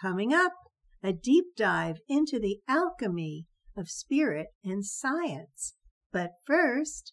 [0.00, 0.52] Coming up,
[1.02, 5.74] a deep dive into the alchemy of spirit and science.
[6.12, 7.12] But first,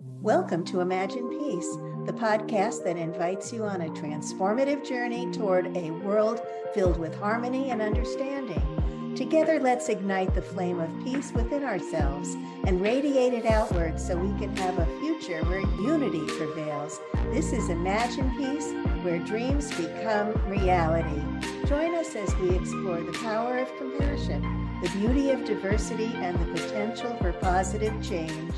[0.00, 1.70] Welcome to Imagine Peace,
[2.06, 6.40] the podcast that invites you on a transformative journey toward a world
[6.72, 8.73] filled with harmony and understanding.
[9.16, 12.34] Together, let's ignite the flame of peace within ourselves
[12.66, 16.98] and radiate it outward so we can have a future where unity prevails.
[17.32, 18.72] This is Imagine Peace,
[19.04, 21.22] where dreams become reality.
[21.68, 24.42] Join us as we explore the power of compassion,
[24.82, 28.54] the beauty of diversity, and the potential for positive change.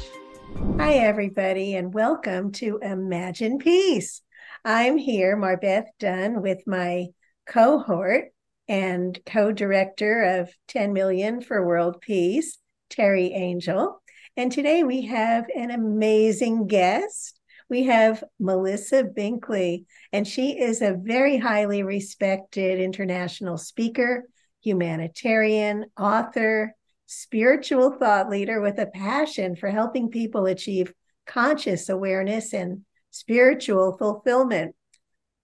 [0.79, 4.23] Hi, everybody, and welcome to Imagine Peace.
[4.65, 7.09] I'm here, MarBeth Dunn, with my
[7.47, 8.31] cohort
[8.69, 12.59] and co director of 10 Million for World Peace,
[12.91, 14.01] Teri Angel.
[14.37, 17.41] And today we have an amazing guest.
[17.69, 24.25] We have Melissa Binkley, and she is a very highly respected international speaker,
[24.63, 26.75] humanitarian, author,
[27.07, 30.93] spiritual thought leader with a passion for helping people achieve
[31.27, 34.76] conscious awareness and spiritual fulfillment.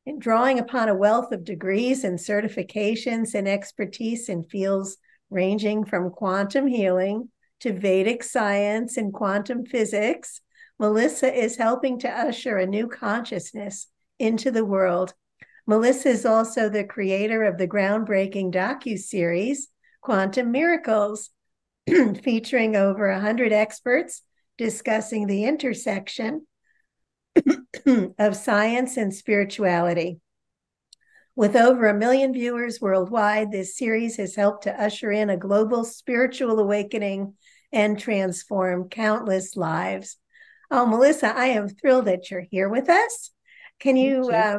[0.05, 4.97] And drawing upon a wealth of degrees and certifications and expertise in fields
[5.31, 10.41] ranging from quantum healing to Vedic science and quantum physics,
[10.79, 13.87] Melissa is helping to usher a new consciousness
[14.19, 15.15] into the world.
[15.67, 19.69] Melissa is also the creator of the groundbreaking docu-series
[20.01, 21.31] Quantum Miracles,
[22.23, 24.23] featuring over 100 experts
[24.59, 26.47] discussing the intersection
[28.19, 30.21] of science and spirituality.
[31.35, 35.85] With over a million viewers worldwide, this series has helped to usher in a global
[35.85, 37.35] spiritual awakening
[37.73, 40.19] and transform countless lives.
[40.71, 43.31] Oh, Melissa, I am thrilled that you're here with us.
[43.81, 44.31] Can you.
[44.31, 44.59] Uh,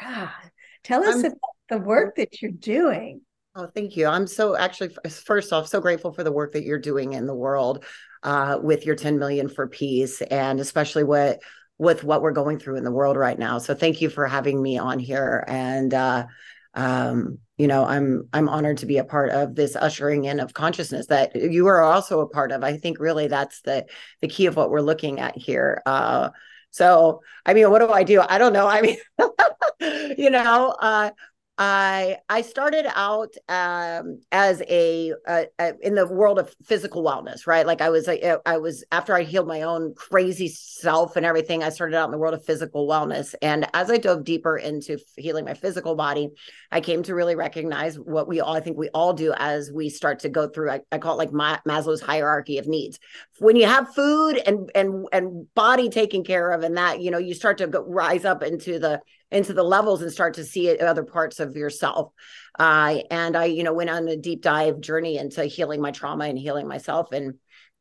[0.00, 0.38] ah,
[0.84, 3.20] tell us I'm, about the work that you're doing?
[3.54, 4.06] Oh, thank you.
[4.06, 7.34] I'm so actually, first off, so grateful for the work that you're doing in the
[7.34, 7.84] world
[8.22, 11.40] uh, with your 10 million for peace, and especially what
[11.80, 13.56] with what we're going through in the world right now.
[13.56, 15.42] So thank you for having me on here.
[15.48, 16.26] And uh,
[16.74, 20.52] um, you know, I'm I'm honored to be a part of this ushering in of
[20.52, 22.62] consciousness that you are also a part of.
[22.62, 23.86] I think really that's the
[24.20, 25.80] the key of what we're looking at here.
[25.86, 26.28] Uh,
[26.70, 28.20] so, I mean, what do I do?
[28.20, 28.66] I don't know.
[28.66, 28.98] I mean,
[30.18, 31.10] you know, uh,
[31.58, 35.12] I I started out um, as a,
[35.82, 37.66] in the world of physical wellness, right?
[37.66, 41.62] Like I was I, I was after I healed my own crazy self and everything.
[41.62, 44.98] I started out in the world of physical wellness, and as I dove deeper into
[45.18, 46.30] healing my physical body,
[46.72, 49.90] I came to really recognize what we all I think we all do as we
[49.90, 50.70] start to go through.
[50.70, 52.98] I, I call it like Ma- Maslow's hierarchy of needs.
[53.38, 57.18] When you have food and and and body taken care of, and that you know
[57.18, 60.68] you start to go, rise up into the into the levels and start to see
[60.68, 62.12] it other parts of yourself.
[62.58, 66.24] Uh, and I, you know, went on a deep dive journey into healing my trauma
[66.24, 67.12] and healing myself.
[67.12, 67.34] And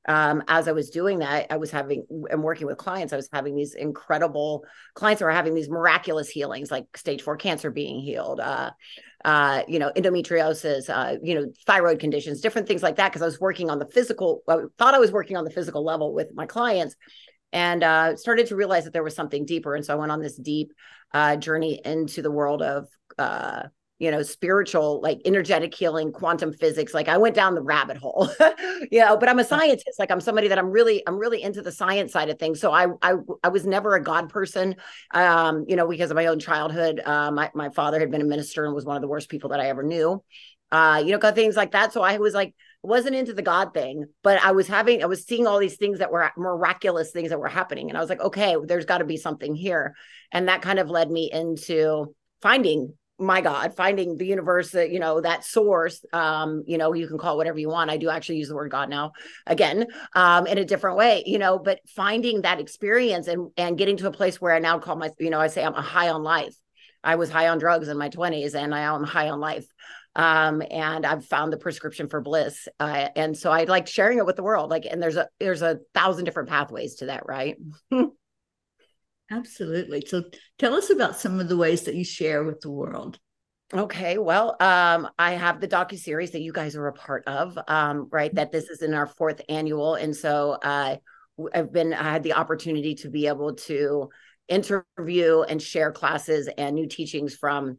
[0.07, 3.13] um, as I was doing that, I was having and working with clients.
[3.13, 7.35] I was having these incredible clients who are having these miraculous healings, like stage four
[7.35, 8.71] cancer being healed, uh,
[9.25, 13.11] uh, you know, endometriosis, uh, you know, thyroid conditions, different things like that.
[13.11, 14.41] Because I was working on the physical.
[14.47, 16.95] I thought I was working on the physical level with my clients,
[17.51, 19.75] and uh, started to realize that there was something deeper.
[19.75, 20.71] And so I went on this deep
[21.13, 22.87] uh, journey into the world of
[23.17, 23.63] uh,
[23.99, 26.93] you know spiritual like energetic healing quantum physics.
[26.93, 28.29] Like i went down the rabbit hole
[28.91, 29.99] you know but i'm a scientist.
[29.99, 32.59] Like i'm somebody that i'm really i'm really into the science side of things.
[32.61, 34.75] So i i, I was never a god person
[35.13, 37.01] um you know because of my own childhood.
[37.05, 39.49] Uh, my, my father had been a minister and was one of the worst people
[39.49, 40.23] that i ever knew.
[40.71, 41.91] Uh you know got things like that.
[41.91, 45.25] So i was like wasn't into the God thing, but I was having, I was
[45.25, 47.89] seeing all these things that were miraculous things that were happening.
[47.89, 49.95] And I was like, okay, there's got to be something here.
[50.31, 54.99] And that kind of led me into finding my God, finding the universe, that, you
[54.99, 57.91] know, that source, um, you know, you can call whatever you want.
[57.91, 59.11] I do actually use the word God now
[59.45, 63.97] again, um, in a different way, you know, but finding that experience and, and getting
[63.97, 66.09] to a place where I now call my, you know, I say I'm a high
[66.09, 66.55] on life.
[67.03, 69.65] I was high on drugs in my 20s and I am high on life
[70.19, 72.67] um, and I've found the prescription for bliss.
[72.77, 74.69] Uh, and so I like sharing it with the world.
[74.69, 77.55] Like, and there's a there's a thousand different pathways to that, right?
[79.31, 80.03] Absolutely.
[80.05, 80.25] So
[80.57, 83.17] tell us about some of the ways that you share with the world.
[83.73, 87.57] Okay, well, um, I have the docu series that you guys are a part of,
[87.69, 88.33] um, right?
[88.35, 90.97] That this is in our fourth annual, and so uh,
[91.53, 94.09] I've been I had the opportunity to be able to
[94.49, 97.77] interview and share classes and new teachings from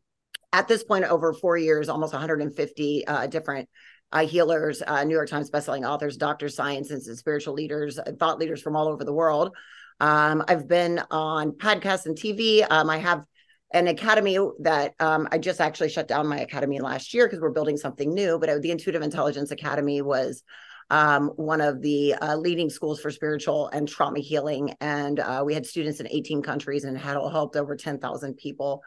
[0.53, 3.69] at this point over four years almost 150 uh, different
[4.13, 8.39] uh, healers uh, new york times bestselling authors doctors scientists and spiritual leaders uh, thought
[8.39, 9.55] leaders from all over the world
[10.01, 13.25] um, i've been on podcasts and tv um, i have
[13.73, 17.51] an academy that um, I just actually shut down my academy last year because we're
[17.51, 18.39] building something new.
[18.39, 20.43] But the Intuitive Intelligence Academy was
[20.91, 24.75] um, one of the uh, leading schools for spiritual and trauma healing.
[24.81, 28.83] And uh, we had students in 18 countries and had helped over 10,000 people.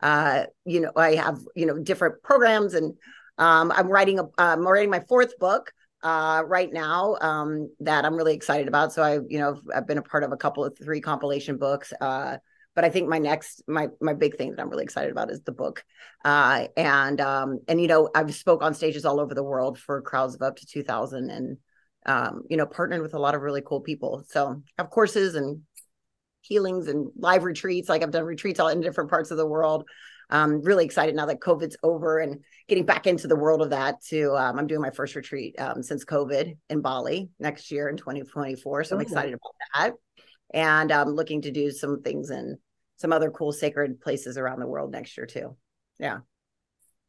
[0.00, 2.94] Uh, you know, I have, you know, different programs and
[3.38, 5.72] um, I'm writing a, I'm writing my fourth book
[6.02, 8.92] uh, right now um, that I'm really excited about.
[8.92, 11.92] So I, you know, I've been a part of a couple of three compilation books.
[12.00, 12.38] Uh,
[12.74, 15.40] but I think my next my my big thing that I'm really excited about is
[15.42, 15.84] the book.
[16.24, 20.00] Uh, and um, and you know, I've spoke on stages all over the world for
[20.00, 21.56] crowds of up to 2,000 and
[22.06, 24.22] um, you know, partnered with a lot of really cool people.
[24.28, 25.62] So have courses and
[26.40, 27.88] healings and live retreats.
[27.88, 29.84] Like I've done retreats all in different parts of the world.
[30.30, 34.02] I'm really excited now that COVID's over and getting back into the world of that
[34.02, 34.34] too.
[34.36, 38.84] Um, I'm doing my first retreat um, since COVID in Bali next year in 2024.
[38.84, 39.92] So I'm excited about that.
[40.52, 42.58] And I'm looking to do some things in
[42.96, 45.56] some other cool sacred places around the world next year too.
[45.98, 46.18] Yeah.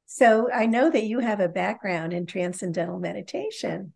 [0.06, 3.94] So I know that you have a background in transcendental meditation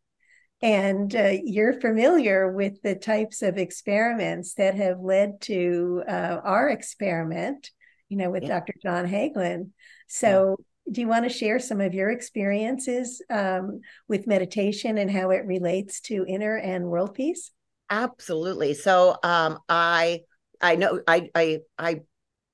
[0.64, 6.70] and uh, you're familiar with the types of experiments that have led to uh, our
[6.70, 7.70] experiment,
[8.08, 8.60] you know, with yeah.
[8.60, 8.74] Dr.
[8.82, 9.72] John Hagelin.
[10.08, 10.56] So
[10.88, 10.94] yeah.
[10.94, 15.46] do you want to share some of your experiences um, with meditation and how it
[15.46, 17.52] relates to inner and world peace?
[17.90, 18.74] Absolutely.
[18.74, 20.22] So um, I
[20.62, 22.02] I know I I I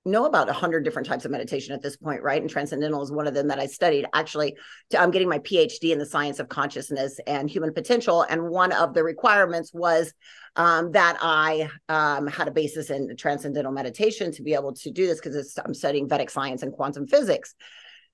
[0.06, 2.42] know about a hundred different types of meditation at this point, right?
[2.42, 4.06] And transcendental is one of them that I studied.
[4.13, 4.56] Actually,
[4.98, 8.94] I'm getting my PhD in the science of consciousness and human potential, and one of
[8.94, 10.13] the requirements was
[10.56, 15.06] um, that I um, had a basis in transcendental meditation to be able to do
[15.06, 17.54] this because I'm studying Vedic science and quantum physics.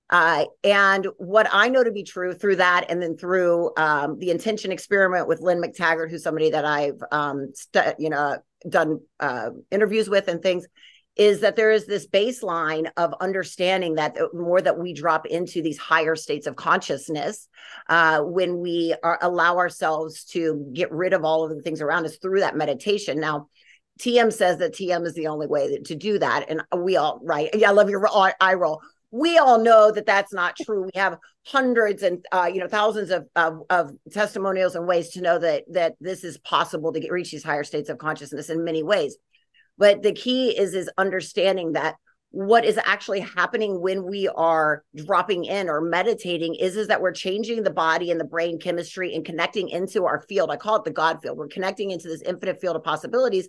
[0.10, 4.30] Uh, and what I know to be true through that, and then through um, the
[4.30, 8.38] intention experiment with Lynne McTaggart, who's somebody that I've, um, st- you know,
[8.70, 10.68] done uh, interviews with and things,
[11.16, 15.62] is that there is this baseline of understanding that the more that we drop into
[15.62, 17.48] these higher states of consciousness,
[17.90, 22.06] uh, when we are, allow ourselves to get rid of all of the things around
[22.06, 23.20] us through that meditation.
[23.20, 23.48] Now,
[24.00, 26.50] TM says that TM is the only way to do that.
[26.50, 27.50] And we all, right.
[27.54, 28.06] Yeah, I love your
[28.42, 28.82] eye roll
[29.16, 30.84] we all know that that's not true.
[30.84, 35.22] We have hundreds and uh, you know thousands of, of, of testimonials and ways to
[35.22, 38.66] know that that this is possible to get reach these higher states of consciousness in
[38.66, 39.16] many ways.
[39.78, 41.96] But the key is is understanding that
[42.32, 47.14] what is actually happening when we are dropping in or meditating is is that we're
[47.14, 50.52] changing the body and the brain chemistry and connecting into our field.
[50.52, 51.38] I call it the God field.
[51.38, 53.48] We're connecting into this infinite field of possibilities,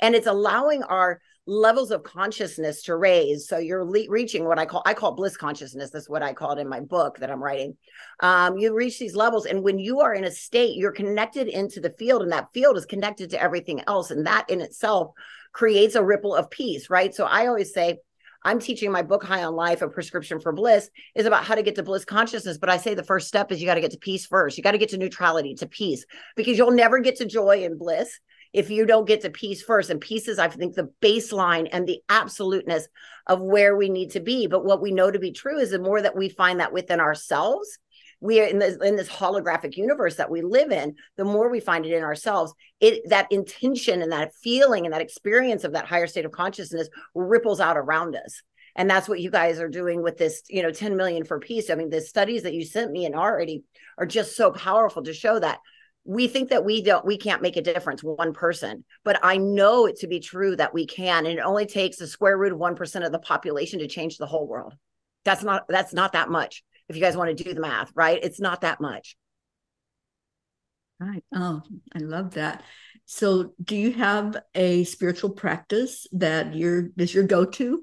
[0.00, 4.66] and it's allowing our levels of consciousness to raise so you're le- reaching what i
[4.66, 7.42] call i call bliss consciousness that's what i call it in my book that i'm
[7.42, 7.76] writing
[8.20, 11.80] um, you reach these levels and when you are in a state you're connected into
[11.80, 15.12] the field and that field is connected to everything else and that in itself
[15.52, 17.96] creates a ripple of peace right so i always say
[18.44, 21.64] I'm teaching my book High on Life, a prescription for bliss, is about how to
[21.64, 22.58] get to bliss consciousness.
[22.58, 24.56] But I say the first step is you got to get to peace first.
[24.56, 26.06] You got to get to neutrality, to peace,
[26.36, 28.20] because you'll never get to joy and bliss
[28.56, 29.90] if you don't get to peace first.
[29.90, 32.88] And peace is, I think, the baseline and the absoluteness
[33.26, 34.46] of where we need to be.
[34.46, 36.98] But what we know to be true is the more that we find that within
[36.98, 37.78] ourselves,
[38.20, 41.60] we are in this in this holographic universe that we live in the more we
[41.60, 45.84] find it in ourselves it that intention and that feeling and that experience of that
[45.84, 48.40] higher state of consciousness ripples out around us
[48.74, 51.68] and that's what you guys are doing with this you know 10 million for peace
[51.68, 53.64] i mean the studies that you sent me and already
[53.98, 55.58] are just so powerful to show that
[56.06, 58.84] we think that we don't we can't make a difference one person.
[59.04, 62.06] But i know it to be true that we can and it only takes the
[62.06, 64.74] square root of 1% of the population to change the whole world.
[65.24, 68.18] That's not that's not that much if you guys want to do the math right?
[68.22, 69.16] It's not that much.
[71.00, 71.62] Right oh
[71.94, 72.62] i love that.
[73.04, 77.82] So do you have a spiritual practice that you're is your go-to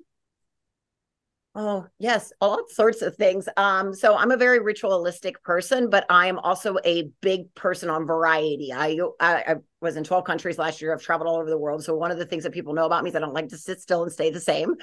[1.55, 3.47] Oh, yes, all sorts of things.
[3.57, 8.07] Um, so I'm a very ritualistic person, but I am also a big person on
[8.07, 8.73] variety.
[8.73, 10.93] I, I, I was in 12 countries last year.
[10.93, 11.83] I've traveled all over the world.
[11.83, 13.57] So one of the things that people know about me is I don't like to
[13.57, 14.73] sit still and stay the same.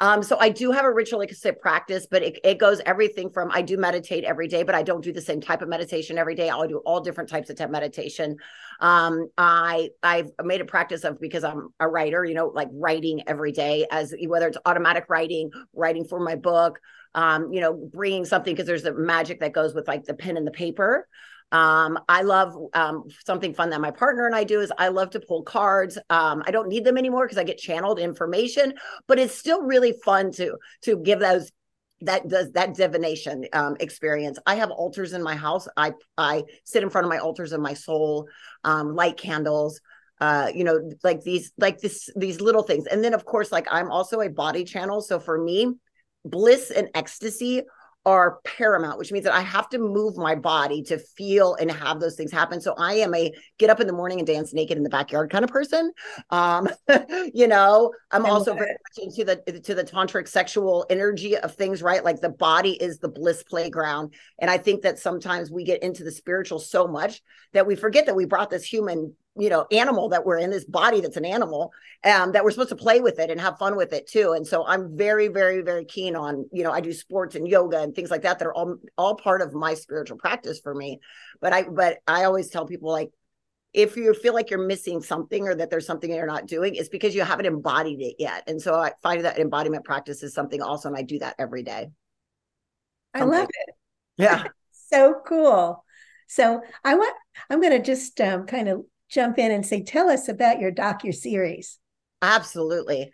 [0.00, 3.62] Um, so I do have a ritualistic practice, but it, it goes everything from I
[3.62, 6.50] do meditate every day, but I don't do the same type of meditation every day.
[6.50, 8.36] I'll do all different types of meditation.
[8.80, 13.22] Um, I I've made a practice of because I'm a writer, you know, like writing
[13.26, 16.78] every day as whether it's automatic writing, writing for my book,
[17.14, 20.36] um, you know, bringing something because there's a magic that goes with like the pen
[20.36, 21.08] and the paper.
[21.50, 25.10] Um, I love um, something fun that my partner and I do is I love
[25.10, 25.96] to pull cards.
[26.10, 28.74] Um, I don't need them anymore because I get channeled information,
[29.06, 31.50] but it's still really fun to to give those
[32.02, 34.38] that does that divination um, experience.
[34.46, 35.66] I have altars in my house.
[35.76, 38.28] I I sit in front of my altars of my soul,
[38.64, 39.80] um, light candles.
[40.20, 43.66] uh you know like these like this these little things and then of course like
[43.70, 45.72] i'm also a body channel so for me
[46.24, 47.62] bliss and ecstasy
[48.08, 52.00] are paramount, which means that I have to move my body to feel and have
[52.00, 52.58] those things happen.
[52.58, 55.30] So I am a get up in the morning and dance naked in the backyard
[55.30, 55.92] kind of person.
[56.30, 56.70] Um,
[57.34, 61.54] you know, I'm I also very much into the to the tantric sexual energy of
[61.54, 62.02] things, right?
[62.02, 64.14] Like the body is the bliss playground.
[64.38, 67.20] And I think that sometimes we get into the spiritual so much
[67.52, 70.64] that we forget that we brought this human you know animal that we're in this
[70.64, 71.72] body that's an animal
[72.04, 74.32] um that we're supposed to play with it and have fun with it too.
[74.32, 77.80] And so i'm very very very keen on you know i do sports and yoga
[77.80, 81.00] and things like that that are all all part of my spiritual practice for me.
[81.40, 83.10] But i but i always tell people like
[83.72, 86.88] if you feel like you're missing something or that there's something you're not doing it's
[86.88, 88.44] because you haven't embodied it yet.
[88.48, 91.62] And so i find that embodiment practice is something also and i do that every
[91.62, 91.88] day.
[93.14, 93.74] I love it.
[94.16, 94.44] Yeah.
[94.90, 95.84] So cool.
[96.28, 97.14] So i want
[97.50, 100.72] i'm going to just um, kind of jump in and say, tell us about your
[100.72, 101.78] docu series.
[102.22, 103.10] Absolutely.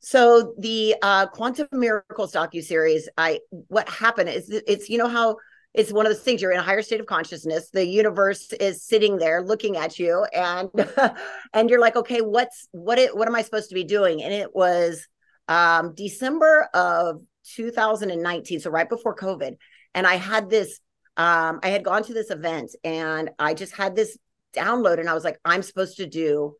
[0.00, 5.36] So the uh, Quantum Miracles docu series, I what happened is it's you know how
[5.72, 7.70] it's one of those things you're in a higher state of consciousness.
[7.70, 10.68] The universe is sitting there looking at you, and
[11.54, 14.22] and you're like, okay, what's what it what am I supposed to be doing?
[14.22, 15.08] And it was
[15.48, 17.22] um, December of
[17.54, 19.56] 2019, so right before COVID,
[19.94, 20.80] and I had this
[21.16, 24.18] um, I had gone to this event and I just had this
[24.54, 26.56] download and I was like, I'm supposed to do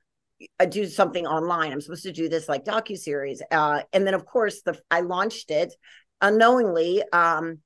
[0.59, 1.73] uh, do something online.
[1.73, 3.43] I'm supposed to do this like docu series.
[3.51, 5.75] Uh, and then of course the I launched it
[6.21, 7.03] unknowingly.
[7.13, 7.61] Um,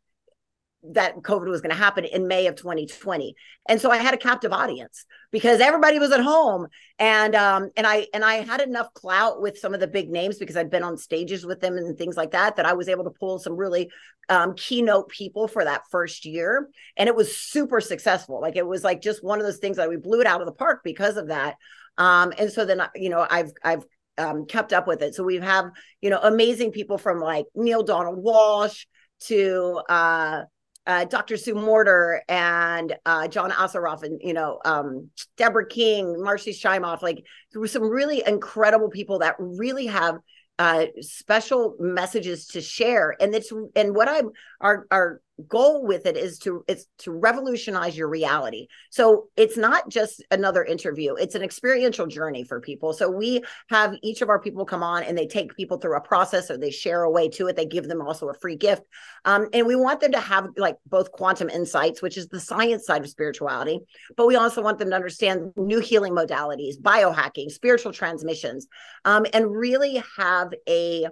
[0.83, 3.35] that COVID was going to happen in May of 2020.
[3.69, 6.69] And so I had a captive audience because everybody was at home
[6.99, 10.39] and um and I and I had enough clout with some of the big names
[10.39, 13.05] because I'd been on stages with them and things like that that I was able
[13.05, 13.91] to pull some really
[14.29, 18.41] um keynote people for that first year and it was super successful.
[18.41, 20.47] Like it was like just one of those things that we blew it out of
[20.47, 21.57] the park because of that.
[21.99, 23.85] Um and so then you know I've I've
[24.17, 25.15] um, kept up with it.
[25.15, 25.71] So we have,
[26.01, 28.87] you know, amazing people from like Neale Donald Walsch
[29.21, 30.43] to uh
[30.89, 31.37] uh, Dr.
[31.37, 37.23] Sue Morter and uh, John Assaraf and you know um, Deborah King, Marcy Shimoff, like
[37.53, 40.17] there were some really incredible people that really have
[40.59, 44.31] uh, special messages to share, and it's and what I'm
[44.63, 48.67] our our goal with it is to it's to revolutionize your reality.
[48.91, 51.15] So it's not just another interview.
[51.15, 52.93] It's an experiential journey for people.
[52.93, 56.01] So we have each of our people come on and they take people through a
[56.01, 57.57] process or they share a way to it.
[57.57, 58.83] They give them also a free gift.
[59.25, 62.87] Um, and we want them to have like both quantum insights which is the science
[62.87, 63.81] side of spirituality
[64.17, 68.67] but we also want them to understand new healing modalities biohacking spiritual transmissions
[69.05, 71.07] um, and really have a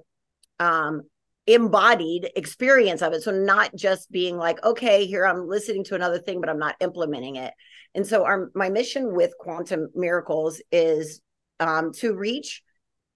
[0.59, 1.03] um,
[1.47, 3.23] embodied experience of it.
[3.23, 6.77] So not just being like, okay, here I'm listening to another thing, but I'm not
[6.81, 7.55] implementing it.
[7.95, 11.21] And so our my mission with Quantum Miracles is
[11.61, 12.63] um, to reach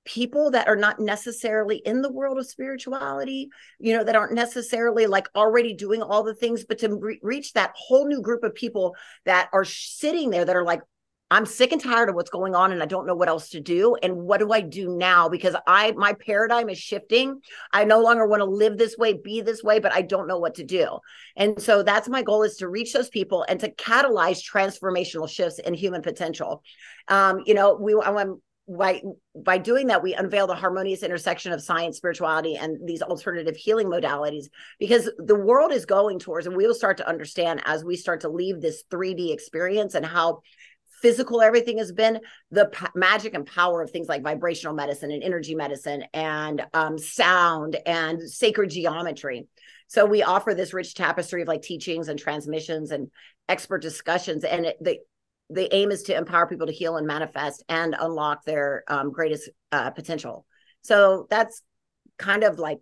[0.07, 5.07] people that are not necessarily in the world of spirituality, you know, that aren't necessarily
[5.07, 8.55] like already doing all the things, but to re- reach that whole new group of
[8.55, 8.97] people
[9.27, 10.81] that are sitting there that are like,
[11.31, 13.61] I'm sick and tired of what's going on and I don't know what else to
[13.61, 13.97] do.
[14.03, 15.29] And what do I do now?
[15.29, 17.41] Because I my paradigm is shifting.
[17.73, 20.39] I no longer want to live this way, be this way, but I don't know
[20.39, 20.99] what to do.
[21.37, 25.59] And so that's my goal is to reach those people and to catalyze transformational shifts
[25.61, 26.63] in human potential.
[27.09, 29.03] Um, you know, we I want by
[29.35, 33.89] by doing that we unveil the harmonious intersection of science spirituality and these alternative healing
[33.89, 34.45] modalities
[34.79, 38.21] because the world is going towards and we will start to understand as we start
[38.21, 40.41] to leave this 3d experience and how
[41.01, 45.23] physical everything has been the p- magic and power of things like vibrational medicine and
[45.23, 49.47] energy medicine and um, sound and sacred geometry.
[49.89, 53.11] So we offer this rich tapestry of like teachings and transmissions and
[53.49, 54.99] expert discussions and it, the
[55.53, 59.51] the aim is to empower people to heal and manifest and unlock their um, greatest
[59.73, 60.47] uh, potential.
[60.83, 61.63] So that's
[62.19, 62.79] kind of like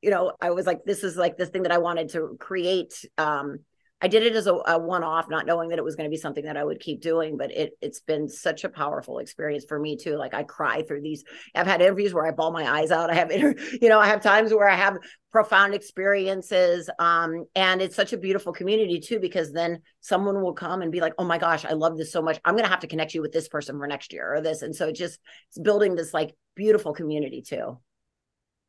[0.00, 3.04] you know i was like this is like this thing that i wanted to create
[3.18, 3.58] um,
[4.02, 6.14] I did it as a, a one off, not knowing that it was going to
[6.14, 7.38] be something that I would keep doing.
[7.38, 10.16] But it it's been such a powerful experience for me too.
[10.16, 11.24] Like I cry through these.
[11.54, 13.08] I've had interviews where I ball my eyes out.
[13.08, 14.98] I have, inter, you know, I have times where I have
[15.32, 16.90] profound experiences.
[16.98, 21.00] Um, and it's such a beautiful community too, because then someone will come and be
[21.00, 22.38] like, "Oh my gosh, I love this so much.
[22.44, 24.60] I'm going to have to connect you with this person for next year or this."
[24.60, 27.78] And so it just it's building this like beautiful community too.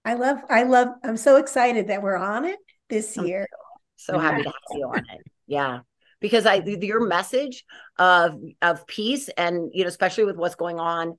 [0.06, 0.38] I love.
[0.50, 0.88] I love.
[1.04, 3.46] I'm so excited that we're on it this year.
[3.98, 5.22] So happy to have you on it.
[5.46, 5.80] Yeah.
[6.20, 7.64] Because I your message
[8.00, 11.18] of of peace and you know, especially with what's going on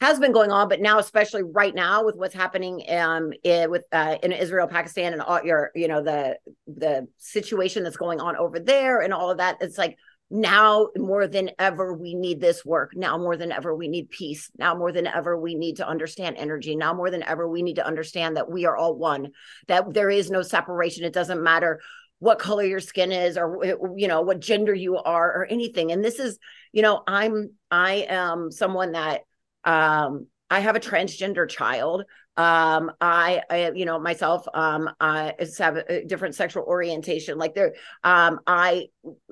[0.00, 3.84] has been going on, but now, especially right now, with what's happening um, in, with
[3.92, 8.36] uh, in Israel, Pakistan, and all your, you know, the the situation that's going on
[8.36, 9.96] over there, and all of that, it's like
[10.30, 12.92] now more than ever we need this work.
[12.94, 14.50] Now more than ever we need peace.
[14.58, 16.76] Now more than ever we need to understand energy.
[16.76, 19.30] Now more than ever we need to understand that we are all one
[19.68, 21.04] that there is no separation.
[21.04, 21.80] It doesn't matter
[22.18, 23.64] what color your skin is or
[23.96, 25.92] you know what gender you are or anything.
[25.92, 26.38] And this is
[26.74, 29.22] you know i'm i am someone that
[29.64, 32.02] um i have a transgender child
[32.36, 37.74] um I, I you know myself um i have a different sexual orientation like there
[38.02, 38.86] um i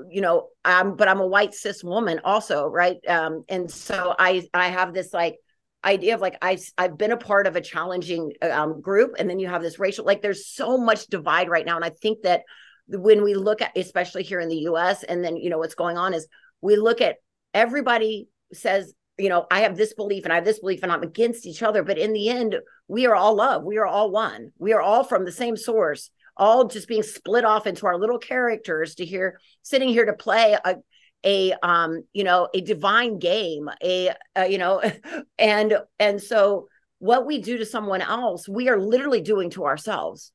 [0.08, 4.46] you know um but i'm a white cis woman also right um and so i
[4.54, 5.36] i have this like
[5.84, 9.38] idea of like I've I've been a part of a challenging um, group, and then
[9.38, 12.42] you have this racial like there's so much divide right now, and I think that
[12.88, 15.02] when we look at especially here in the U.S.
[15.02, 16.26] and then you know what's going on is
[16.60, 17.16] we look at
[17.54, 21.02] everybody says you know, I have this belief and I have this belief and I'm
[21.02, 21.82] against each other.
[21.82, 22.56] But in the end,
[22.88, 23.62] we are all love.
[23.62, 24.52] We are all one.
[24.58, 28.18] We are all from the same source, all just being split off into our little
[28.18, 30.76] characters to hear sitting here to play a
[31.24, 34.82] a um you know a divine game a, a you know
[35.38, 36.66] and and so
[36.98, 40.32] what we do to someone else we are literally doing to ourselves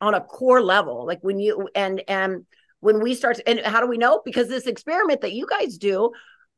[0.00, 2.46] on a core level like when you and and
[2.80, 5.76] when we start to, and how do we know because this experiment that you guys
[5.76, 6.10] do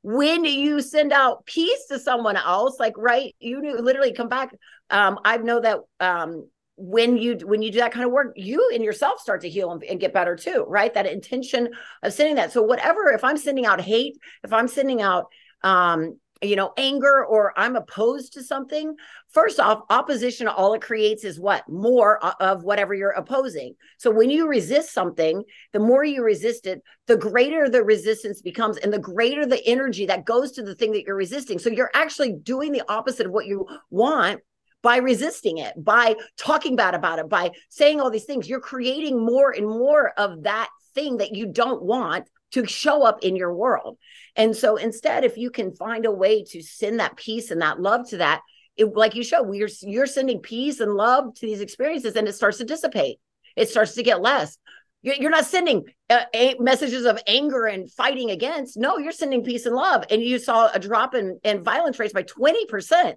[0.03, 4.51] when you send out peace to someone else like right you literally come back
[4.89, 8.71] um i know that um when you when you do that kind of work you
[8.73, 10.95] and yourself start to heal and, and, get better too right?
[10.95, 11.69] That intention
[12.03, 12.53] of sending that.
[12.53, 15.27] So whatever if i'm sending out hate if i'm sending out
[15.63, 18.95] um you know, anger or I'm opposed to something,
[19.33, 21.69] first off, opposition, all it creates is what?
[21.69, 23.75] More of whatever you're opposing.
[23.99, 28.77] So when you resist something, the more you resist it, the greater the resistance becomes
[28.77, 31.59] and the greater the energy that goes to the thing that you're resisting.
[31.59, 34.41] So you're actually doing the opposite of what you want
[34.83, 38.49] by resisting it, by talking bad about it, by saying all these things.
[38.49, 43.23] You're creating more and more of that thing that you don't want to show up
[43.23, 43.99] in your world.
[44.35, 47.81] And so instead, if you can find a way to send that peace and that
[47.81, 48.41] love to that,
[48.81, 52.35] it, like you show, we're you're sending peace and love to these experiences, and it
[52.35, 53.19] starts to dissipate.
[53.57, 54.59] It starts to get less.
[55.03, 56.25] You're not sending uh,
[56.59, 58.77] messages of anger and fighting against.
[58.77, 60.05] No, you're sending peace and love.
[60.11, 63.15] And you saw a drop in, in violence rates by 20%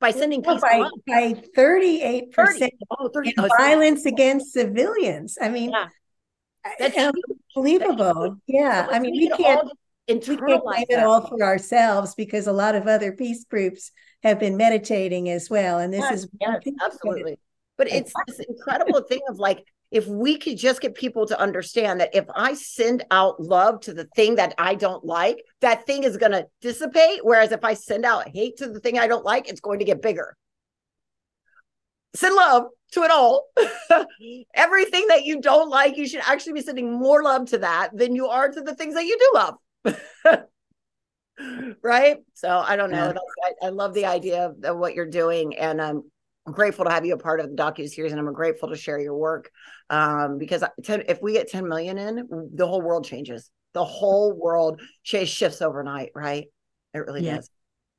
[0.00, 2.70] by sending peace by, by 38% 30.
[2.90, 3.34] Oh, 30.
[3.38, 5.38] Oh, violence against civilians.
[5.40, 5.86] I mean, yeah.
[6.78, 6.96] That's
[7.56, 8.36] unbelievable.
[8.46, 8.86] Yeah.
[8.90, 9.70] I mean, we we can't
[10.06, 13.90] blame it all for ourselves because a lot of other peace groups
[14.22, 15.78] have been meditating as well.
[15.78, 17.38] And this yes, is yes, absolutely.
[17.76, 22.00] But it's this incredible thing of like, if we could just get people to understand
[22.00, 26.04] that if I send out love to the thing that I don't like, that thing
[26.04, 27.20] is going to dissipate.
[27.22, 29.84] Whereas if I send out hate to the thing I don't like, it's going to
[29.84, 30.36] get bigger.
[32.16, 33.46] Send love to it all.
[34.54, 38.14] Everything that you don't like, you should actually be sending more love to that than
[38.14, 39.54] you are to the things that you do love.
[41.82, 42.18] right?
[42.34, 43.14] So i don't know.
[43.44, 46.02] I, I, love the idea of, of, what you're doing and i'm
[46.46, 48.98] grateful to have you a part of the docu series and i'm grateful to share
[48.98, 49.50] your work
[49.90, 53.50] um, because 10, if we get 10 million in the whole world changes.
[53.74, 56.46] The whole world shifts overnight right?
[56.92, 57.36] It really yeah.
[57.36, 57.50] does.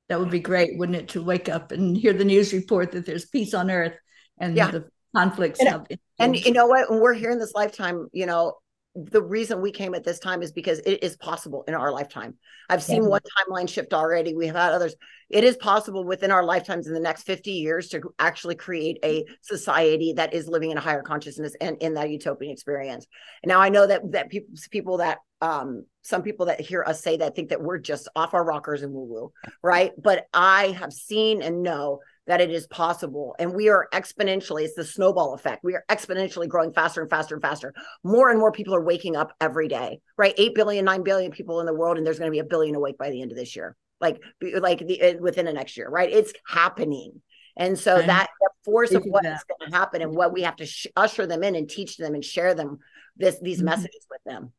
[0.07, 3.05] That would be great wouldn't it to wake up and hear the news report that
[3.05, 3.97] there's peace on earth
[4.39, 4.71] and yeah.
[4.71, 5.85] the conflicts and, have
[6.19, 6.89] and you know what?
[6.89, 8.53] We're here in this lifetime you know
[8.95, 12.35] the reason we came at this time is because it is possible in our lifetime.
[12.69, 13.09] I've seen yeah.
[13.09, 14.33] one timeline shift already.
[14.33, 14.95] We have had others.
[15.29, 19.25] It is possible within our lifetimes in the next 50 years to actually create a
[19.41, 23.05] society that is living in a higher consciousness and in that utopian experience.
[23.45, 27.17] Now I know that that people people that um some people that hear us say
[27.17, 29.91] that think that we're just off our rockers and woo woo, right?
[30.01, 33.35] But I have seen and know that it is possible.
[33.37, 35.63] And we are exponentially, it's the snowball effect.
[35.63, 37.73] We are exponentially growing faster and faster and faster.
[38.03, 40.33] More and more people are waking up every day, right?
[40.37, 42.75] 8 billion, 9 billion people in the world, and there's going to be a billion
[42.75, 46.11] awake by the end of this year, like, like the, within the next year, right?
[46.11, 47.21] It's happening.
[47.57, 50.57] And so that, that force of what is going to happen and what we have
[50.57, 52.79] to sh- usher them in and teach them and share them
[53.15, 53.65] this, these mm-hmm.
[53.65, 54.51] messages with them.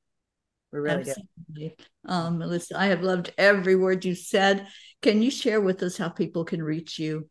[0.72, 1.76] We're really Absolutely.
[2.06, 4.66] Um, Melissa, I have loved every word you said.
[5.02, 7.28] Can you share with us how people can reach you?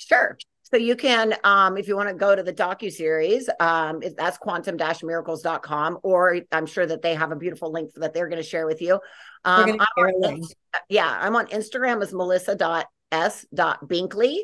[0.00, 0.38] Sure.
[0.62, 4.38] So you can, um, if you want to go to the docu series, um, that's
[4.38, 8.66] quantum-miracles.com, or I'm sure that they have a beautiful link that they're going to share
[8.66, 9.00] with you.
[9.44, 10.42] Um, I'm on,
[10.88, 14.38] yeah, I'm on Instagram as melissa.s.binkley.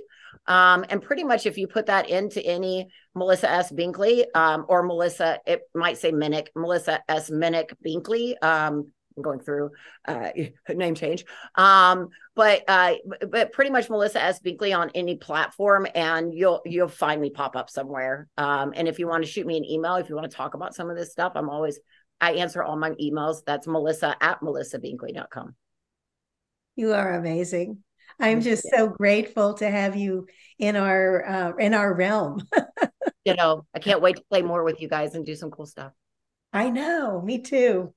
[0.49, 3.73] Um, and pretty much if you put that into any Melissa S.
[3.73, 7.31] Binkley um, or Melissa, it might say Minnick, Melissa S.
[7.31, 8.35] Minnick Binkley.
[8.43, 8.93] Um,
[9.23, 9.71] going through
[10.07, 10.31] uh,
[10.69, 11.25] name change.
[11.55, 12.95] Um, but uh,
[13.29, 14.41] but pretty much Melissa S.
[14.41, 18.29] Binkley on any platform, and you'll you'll find me pop up somewhere.
[18.37, 20.55] Um, and if you want to shoot me an email, if you want to talk
[20.55, 21.79] about some of this stuff, I'm always
[22.21, 23.43] I answer all my emails.
[23.47, 25.55] That's Melissa at melissabinkley.com.
[26.77, 27.83] You are amazing.
[28.19, 30.27] I'm just so grateful to have you
[30.59, 32.47] in our uh, in our realm.
[33.25, 35.67] you know, I can't wait to play more with you guys and do some cool
[35.67, 35.93] stuff.
[36.53, 37.93] I know, me too.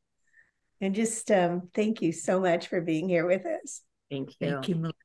[0.81, 3.81] And just um, thank you so much for being here with us.
[4.09, 4.51] Thank you.
[4.51, 4.95] Thank you, Melissa.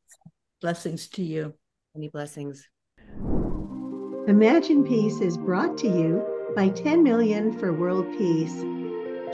[0.60, 1.54] Blessings to you.
[1.94, 2.66] Many blessings.
[4.26, 6.24] Imagine Peace is brought to you
[6.56, 8.64] by 10 Million for World Peace.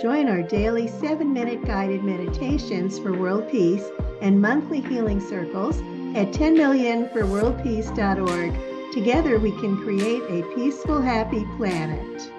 [0.01, 3.85] Join our daily seven minute guided meditations for world peace
[4.23, 5.81] and monthly healing circles
[6.17, 8.93] at 10millionforworldpeace.org.
[8.93, 12.33] Together we can create a peaceful, happy planet.